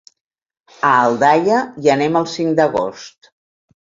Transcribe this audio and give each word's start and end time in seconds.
A 0.91 0.93
Aldaia 1.09 1.59
hi 1.83 1.93
anem 1.95 2.17
el 2.21 2.27
cinc 2.33 2.57
d'agost. 2.61 3.29